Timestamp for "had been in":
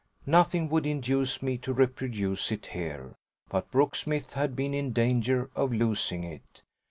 4.33-4.93